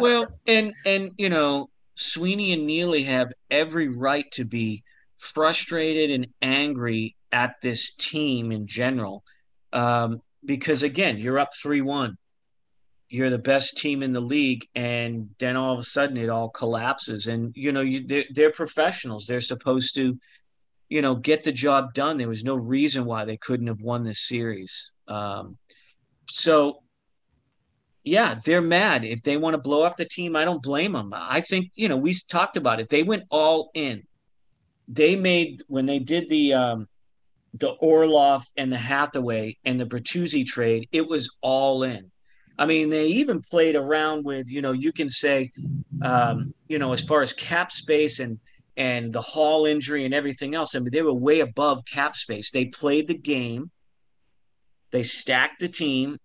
[0.00, 4.82] well, and and you know, Sweeney and Neely have every right to be
[5.16, 9.24] frustrated and angry at this team in general,
[9.72, 12.16] um, because again, you're up three one.
[13.10, 16.48] you're the best team in the league, and then all of a sudden it all
[16.50, 17.26] collapses.
[17.26, 20.18] And you know, you they're, they're professionals; they're supposed to,
[20.88, 22.18] you know, get the job done.
[22.18, 24.92] There was no reason why they couldn't have won this series.
[25.06, 25.56] Um,
[26.28, 26.82] so,
[28.04, 29.04] yeah, they're mad.
[29.04, 31.12] If they want to blow up the team, I don't blame them.
[31.14, 32.88] I think you know we talked about it.
[32.88, 34.04] They went all in.
[34.86, 36.88] They made when they did the um,
[37.54, 40.88] the Orlov and the Hathaway and the Bertuzzi trade.
[40.92, 42.10] It was all in
[42.58, 45.52] I mean, they even played around with, you know, you can say,
[46.02, 48.40] um, you know, as far as cap space and
[48.78, 50.74] and the Hall injury and everything else.
[50.74, 52.52] I mean, they were way above cap space.
[52.52, 53.72] They played the game.
[54.92, 56.16] They stacked the team.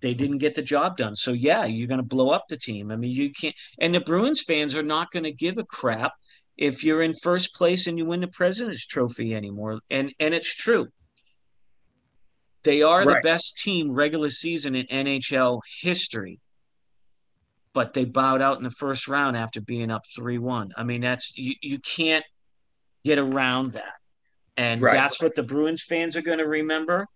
[0.00, 1.14] They didn't get the job done.
[1.14, 2.90] So yeah, you're going to blow up the team.
[2.90, 3.54] I mean, you can't.
[3.78, 6.12] And the Bruins fans are not going to give a crap
[6.56, 9.80] if you're in first place and you win the President's Trophy anymore.
[9.90, 10.88] And and it's true.
[12.64, 13.22] They are right.
[13.22, 16.40] the best team regular season in NHL history,
[17.74, 20.72] but they bowed out in the first round after being up 3 1.
[20.76, 22.24] I mean, that's you, you can't
[23.04, 23.94] get around that.
[24.56, 24.92] And right.
[24.92, 27.06] that's what the Bruins fans are going to remember.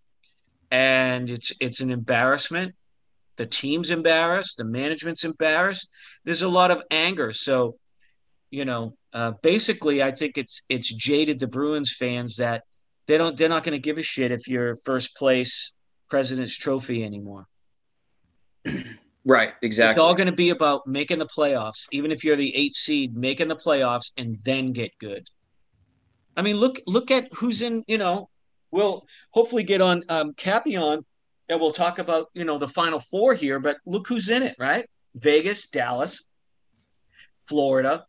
[0.70, 2.74] And it's it's an embarrassment.
[3.36, 4.56] The team's embarrassed.
[4.56, 5.90] The management's embarrassed.
[6.24, 7.32] There's a lot of anger.
[7.32, 7.76] So,
[8.50, 12.64] you know, uh, basically, I think it's it's jaded the Bruins fans that
[13.06, 15.72] they don't they're not going to give a shit if you're first place
[16.08, 17.46] president's trophy anymore
[19.26, 22.54] right exactly it's all going to be about making the playoffs even if you're the
[22.56, 25.28] eight seed making the playoffs and then get good
[26.36, 28.28] i mean look look at who's in you know
[28.70, 31.02] we'll hopefully get on um Capuano
[31.48, 34.56] and we'll talk about you know the final four here but look who's in it
[34.58, 36.28] right vegas dallas
[37.48, 38.04] florida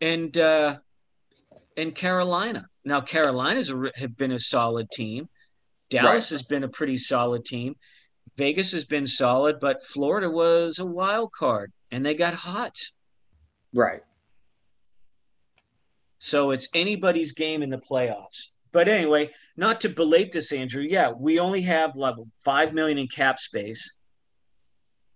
[0.00, 0.76] and uh
[1.76, 5.28] and carolina now Carolina's a, have been a solid team.
[5.90, 6.36] Dallas right.
[6.36, 7.76] has been a pretty solid team.
[8.36, 12.76] Vegas has been solid, but Florida was a wild card and they got hot.
[13.72, 14.02] Right.
[16.18, 18.48] So it's anybody's game in the playoffs.
[18.72, 20.82] But anyway, not to belate this, Andrew.
[20.82, 23.94] Yeah, we only have level five million in cap space.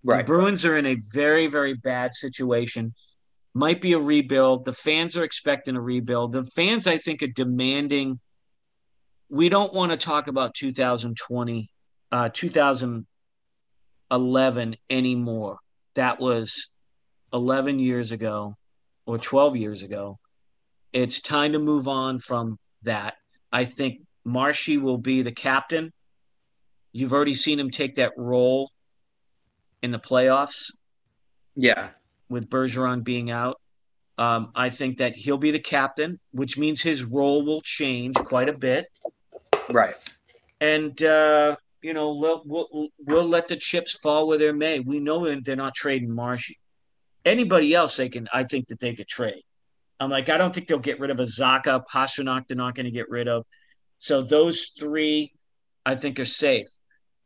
[0.05, 0.25] Right.
[0.27, 2.95] The Bruins are in a very, very bad situation
[3.55, 4.65] might be a rebuild.
[4.65, 6.33] The fans are expecting a rebuild.
[6.33, 8.19] The fans, I think, are demanding.
[9.29, 11.71] We don't want to talk about 2020,
[12.13, 15.59] uh, 2011 anymore.
[15.95, 16.69] That was
[17.33, 18.57] 11 years ago
[19.07, 20.19] or 12 years ago.
[20.93, 23.15] It's time to move on from that.
[23.51, 25.93] I think Marshy will be the captain.
[26.93, 28.71] You've already seen him take that role
[29.83, 30.71] in the playoffs.
[31.57, 31.89] Yeah
[32.33, 33.61] with Bergeron being out.
[34.19, 38.49] Um, I think that he'll be the captain, which means his role will change quite
[38.49, 38.87] a bit.
[39.71, 39.95] Right.
[40.61, 44.81] And, uh, you know, we'll, we'll, we'll let the chips fall where they may.
[44.81, 46.59] We know they're not trading Marshy.
[47.25, 49.43] Anybody else they can, I think that they could trade.
[50.01, 51.83] I'm like, I don't think they'll get rid of a Zacha.
[51.93, 53.45] Pastrnak, they're not going to get rid of.
[53.99, 55.33] So those three,
[55.87, 56.69] I think, are safe.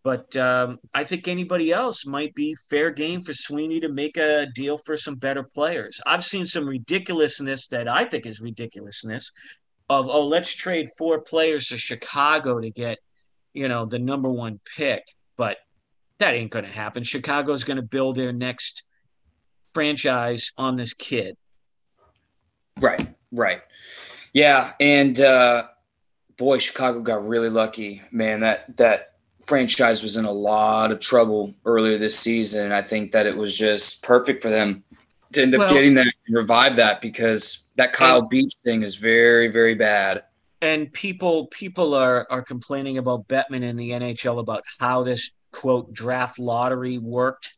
[0.05, 4.47] But um, I think anybody else might be fair game for Sweeney to make a
[4.55, 6.01] deal for some better players.
[6.07, 9.33] I've seen some ridiculousness that I think is ridiculousness
[9.89, 12.99] of oh let's trade four players to Chicago to get
[13.57, 15.05] you know the number one pick,
[15.37, 15.59] but
[16.19, 17.03] that ain't going to happen.
[17.03, 18.83] Chicago's going to build their next
[19.75, 21.37] franchise on this kid.
[22.81, 23.63] Right, right,
[24.33, 25.69] yeah, and uh,
[26.37, 28.41] boy, Chicago got really lucky, man.
[28.41, 29.17] That that
[29.47, 32.65] franchise was in a lot of trouble earlier this season.
[32.65, 34.83] And I think that it was just perfect for them
[35.33, 38.83] to end up well, getting that and revive that because that Kyle and, Beach thing
[38.83, 40.25] is very, very bad.
[40.67, 45.93] And people people are are complaining about Bettman in the NHL about how this quote
[45.93, 47.55] draft lottery worked,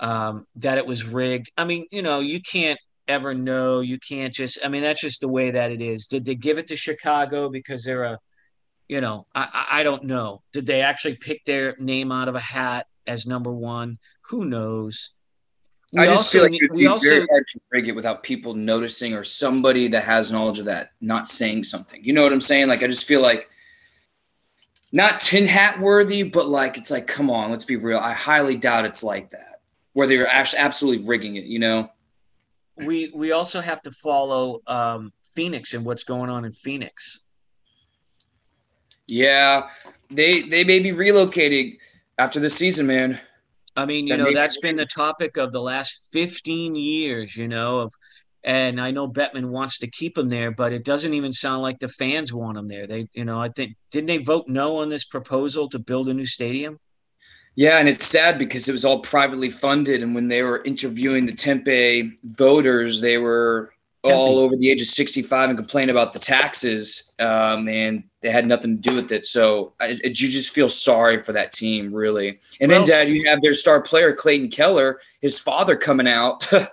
[0.00, 1.50] um, that it was rigged.
[1.58, 3.80] I mean, you know, you can't ever know.
[3.80, 6.06] You can't just I mean, that's just the way that it is.
[6.06, 8.18] Did they give it to Chicago because they're a
[8.88, 10.42] you know, I, I don't know.
[10.54, 13.98] Did they actually pick their name out of a hat as number one?
[14.30, 15.12] Who knows?
[15.92, 18.22] We I just also, feel like it'd be also, very hard to rig it without
[18.22, 22.02] people noticing or somebody that has knowledge of that not saying something.
[22.04, 22.68] You know what I'm saying?
[22.68, 23.50] Like I just feel like
[24.92, 27.98] not tin hat worthy, but like it's like, come on, let's be real.
[27.98, 29.62] I highly doubt it's like that,
[29.94, 31.44] Whether you're actually absolutely rigging it.
[31.44, 31.90] You know.
[32.76, 37.26] We we also have to follow um, Phoenix and what's going on in Phoenix.
[39.06, 39.68] Yeah,
[40.08, 41.78] they they may be relocating
[42.18, 43.20] after the season, man.
[43.80, 47.80] I mean, you know, that's been the topic of the last 15 years, you know,
[47.80, 47.92] of
[48.42, 51.78] and I know Bettman wants to keep him there, but it doesn't even sound like
[51.78, 52.86] the fans want him there.
[52.86, 56.14] They, you know, I think didn't they vote no on this proposal to build a
[56.14, 56.78] new stadium?
[57.54, 61.26] Yeah, and it's sad because it was all privately funded, and when they were interviewing
[61.26, 66.18] the Tempe voters, they were all over the age of 65 and complain about the
[66.18, 69.26] taxes, um, and they had nothing to do with it.
[69.26, 72.40] So I, you just feel sorry for that team, really.
[72.60, 76.50] And well, then, Dad, you have their star player Clayton Keller, his father coming out.
[76.52, 76.68] I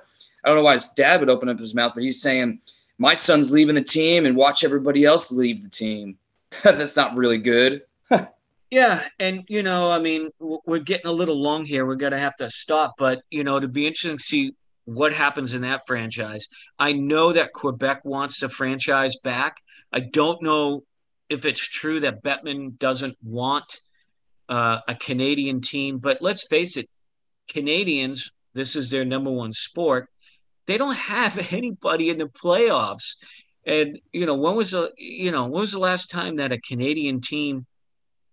[0.46, 2.62] don't know why his dad would open up his mouth, but he's saying,
[2.98, 6.18] "My son's leaving the team, and watch everybody else leave the team."
[6.63, 7.82] That's not really good.
[8.72, 11.86] yeah, and you know, I mean, we're getting a little long here.
[11.86, 14.56] We're gonna have to stop, but you know, to be interesting to see
[14.88, 16.47] what happens in that franchise.
[16.80, 19.58] I know that Quebec wants the franchise back.
[19.91, 20.84] I don't know
[21.28, 23.82] if it's true that Bettman doesn't want
[24.47, 26.88] uh, a Canadian team, but let's face it,
[27.50, 30.08] Canadians, this is their number one sport.
[30.67, 33.17] They don't have anybody in the playoffs.
[33.65, 36.62] And you know, when was the you know when was the last time that a
[36.62, 37.65] Canadian team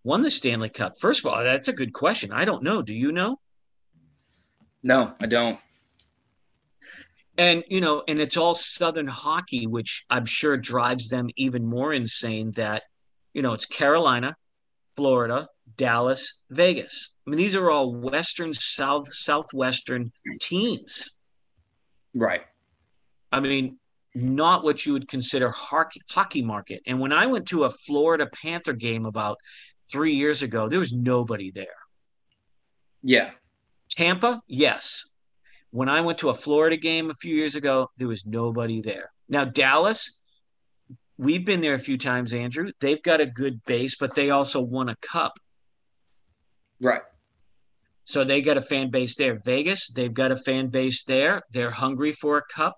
[0.05, 1.01] won the Stanley Cup?
[1.01, 2.31] First of all, that's a good question.
[2.31, 2.81] I don't know.
[2.81, 3.41] Do you know?
[4.85, 5.59] No, I don't
[7.37, 11.93] and you know and it's all southern hockey which i'm sure drives them even more
[11.93, 12.83] insane that
[13.33, 14.37] you know it's carolina
[14.95, 17.15] florida dallas vegas.
[17.27, 21.11] I mean these are all western south southwestern teams.
[22.15, 22.43] Right.
[23.33, 23.79] I mean
[24.15, 26.83] not what you would consider hockey, hockey market.
[26.87, 29.39] And when i went to a florida panther game about
[29.91, 31.67] three years ago there was nobody there.
[33.03, 33.31] Yeah.
[33.91, 34.43] Tampa?
[34.47, 35.05] Yes
[35.75, 39.11] when I went to a Florida game a few years ago, there was nobody there.
[39.29, 40.21] Now, Dallas,
[41.19, 42.71] we've been there a few times, Andrew.
[42.79, 45.33] They've got a good base, but they also won a cup.
[46.81, 47.03] Right.
[48.05, 49.41] So they got a fan base there.
[49.45, 51.43] Vegas, they've got a fan base there.
[51.51, 52.77] They're hungry for a cup.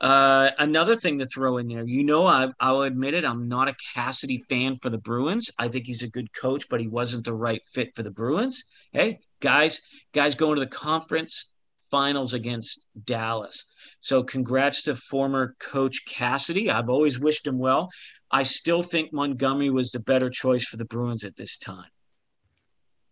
[0.00, 3.68] Uh, another thing to throw in there, you know, I, I'll admit it, I'm not
[3.68, 5.52] a Cassidy fan for the Bruins.
[5.56, 8.64] I think he's a good coach, but he wasn't the right fit for the Bruins.
[8.90, 11.54] Hey, guys, guys going to the conference
[11.90, 13.64] finals against Dallas.
[14.00, 16.70] So congrats to former coach Cassidy.
[16.70, 17.90] I've always wished him well.
[18.30, 21.90] I still think Montgomery was the better choice for the Bruins at this time.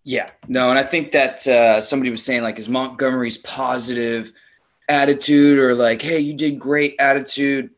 [0.05, 4.33] Yeah, no, and I think that uh, somebody was saying like, is Montgomery's positive
[4.89, 7.71] attitude or like, hey, you did great attitude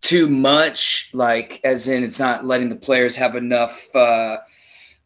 [0.00, 1.10] too much?
[1.12, 4.38] Like, as in, it's not letting the players have enough uh,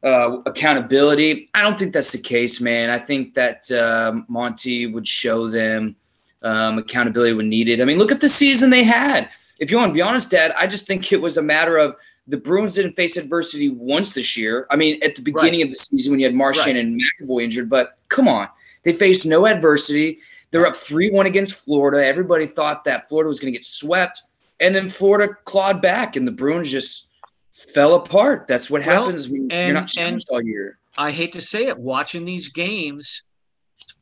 [0.04, 1.50] uh, accountability.
[1.54, 2.90] I don't think that's the case, man.
[2.90, 5.96] I think that uh, Monty would show them
[6.42, 7.80] um, accountability when needed.
[7.80, 9.30] I mean, look at the season they had.
[9.58, 11.96] If you want to be honest, Dad, I just think it was a matter of
[12.26, 14.66] the Bruins didn't face adversity once this year.
[14.70, 15.64] I mean, at the beginning right.
[15.64, 16.84] of the season when you had Marchand right.
[16.84, 18.48] and McAvoy injured, but come on,
[18.82, 20.18] they faced no adversity.
[20.50, 22.04] They're up 3 1 against Florida.
[22.04, 24.22] Everybody thought that Florida was going to get swept.
[24.60, 27.10] And then Florida clawed back, and the Bruins just
[27.54, 28.46] fell apart.
[28.48, 30.78] That's what well, happens when and, you're not challenged all year.
[30.98, 33.22] I hate to say it, watching these games,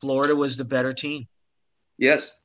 [0.00, 1.28] Florida was the better team.
[1.98, 2.36] Yes.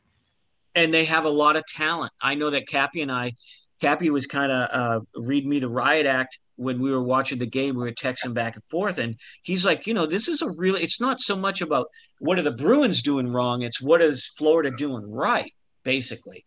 [0.76, 2.12] And they have a lot of talent.
[2.22, 3.34] I know that Cappy and I,
[3.82, 7.46] Cappy was kind of uh, read me the riot act when we were watching the
[7.46, 7.76] game.
[7.76, 10.82] We were texting back and forth, and he's like, you know, this is a really.
[10.82, 11.88] It's not so much about
[12.20, 13.62] what are the Bruins doing wrong.
[13.62, 16.44] It's what is Florida doing right, basically.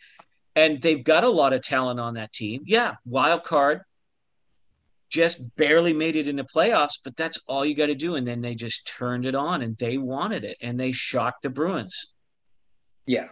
[0.57, 2.63] And they've got a lot of talent on that team.
[2.67, 3.83] Yeah, wild card
[5.11, 8.15] just barely made it into playoffs, but that's all you got to do.
[8.15, 11.51] And then they just turned it on and they wanted it and they shocked the
[11.51, 12.13] Bruins.
[13.07, 13.29] Yeah.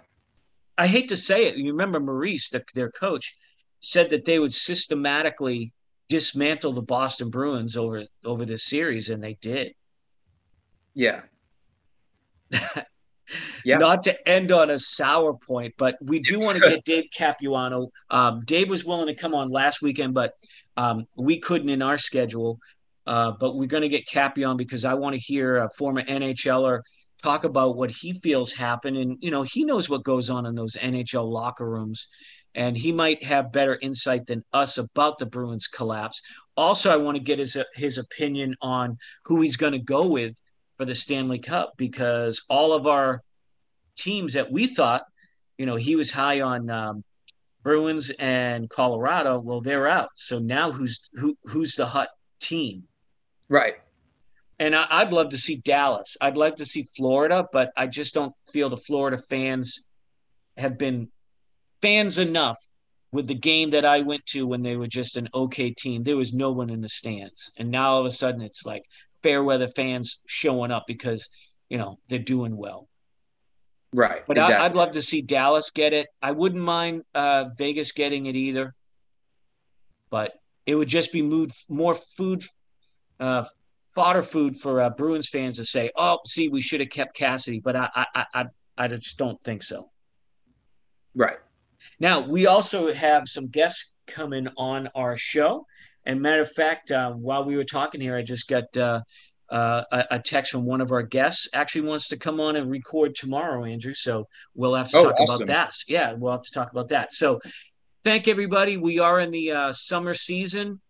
[0.76, 1.56] I hate to say it.
[1.56, 3.36] You remember Maurice, the, their coach,
[3.80, 5.72] said that they would systematically
[6.08, 9.74] dismantle the Boston Bruins over over this series, and they did.
[10.94, 11.22] Yeah.
[13.64, 13.78] yeah.
[13.78, 17.90] Not to end on a sour point, but we do want to get Dave Capuano.
[18.10, 20.34] Um, Dave was willing to come on last weekend, but
[20.78, 22.58] um, we couldn't in our schedule.
[23.06, 26.02] Uh, but we're going to get Cappy on because I want to hear a former
[26.02, 26.82] NHLer
[27.22, 28.96] talk about what he feels happened.
[28.96, 32.06] And, you know, he knows what goes on in those NHL locker rooms.
[32.54, 36.20] And he might have better insight than us about the Bruins collapse.
[36.56, 40.36] Also, I want to get his, his opinion on who he's going to go with
[40.76, 43.22] for the Stanley Cup because all of our
[43.96, 45.04] teams that we thought,
[45.56, 47.02] you know, he was high on um,
[47.62, 49.38] Bruins and Colorado.
[49.38, 50.11] Well, they're out.
[50.17, 51.37] So now who's who?
[51.44, 52.09] Who's the hot
[52.40, 52.85] team?
[53.48, 53.77] Right.
[54.61, 56.17] And I, would love to see Dallas.
[56.21, 59.88] I'd like to see Florida, but I just don't feel the Florida fans
[60.56, 61.09] have been
[61.81, 62.59] fans enough
[63.13, 66.02] with the game that I went to when they were just an okay team.
[66.02, 68.83] There was no one in the stands, and now all of a sudden it's like
[69.23, 71.29] Fairweather fans showing up because
[71.69, 72.88] you know they're doing well.
[73.92, 74.22] Right.
[74.26, 74.64] But exactly.
[74.64, 76.08] I, would love to see Dallas get it.
[76.20, 78.74] I wouldn't mind uh, Vegas getting it either.
[80.10, 80.34] But
[80.66, 82.42] it would just be mood, more food,
[83.20, 83.44] uh,
[83.94, 87.60] fodder food for uh, Bruins fans to say, "Oh, see, we should have kept Cassidy,"
[87.60, 88.44] but I, I, I,
[88.76, 89.90] I just don't think so.
[91.14, 91.38] Right.
[92.00, 95.66] Now we also have some guests coming on our show,
[96.04, 99.00] and matter of fact, uh, while we were talking here, I just got uh,
[99.51, 101.49] uh, a, a, text from one of our guests.
[101.55, 103.94] Actually, wants to come on and record tomorrow, Andrew.
[103.94, 105.42] So we'll have to oh, talk awesome.
[105.42, 105.73] about that.
[105.87, 107.13] Yeah, we'll have to talk about that.
[107.13, 107.40] So
[108.05, 108.77] thank everybody.
[108.77, 110.81] We are in the uh, summer season.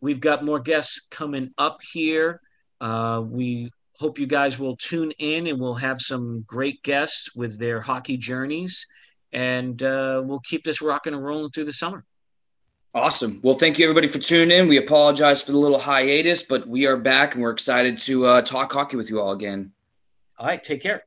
[0.00, 2.40] We've got more guests coming up here.
[2.80, 7.58] Uh, we hope you guys will tune in and we'll have some great guests with
[7.58, 8.86] their hockey journeys.
[9.32, 12.04] And uh, we'll keep this rocking and rolling through the summer.
[12.94, 13.40] Awesome.
[13.42, 14.68] Well, thank you everybody for tuning in.
[14.68, 18.42] We apologize for the little hiatus, but we are back and we're excited to uh,
[18.42, 19.72] talk hockey with you all again.
[20.38, 20.62] All right.
[20.62, 21.02] Take care.